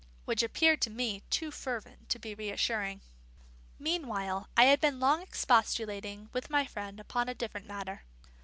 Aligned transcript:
Which 0.25 0.41
appeared 0.41 0.81
to 0.81 0.89
me 0.89 1.21
too 1.29 1.51
fervent 1.51 2.09
to 2.09 2.17
be 2.17 2.33
reassuring. 2.33 3.01
Meanwhile 3.77 4.49
I 4.57 4.63
had 4.65 4.81
been 4.81 4.99
long 4.99 5.21
expostulating 5.21 6.31
with 6.33 6.49
my 6.49 6.65
friend 6.65 6.99
upon 6.99 7.29
a 7.29 7.35
different 7.35 7.67
matter. 7.67 8.01